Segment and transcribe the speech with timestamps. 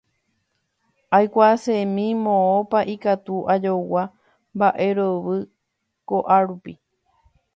[1.17, 5.39] Aikuaasemi moõpa ikatu ajogua mba'erovy
[6.09, 6.73] ko'árupi.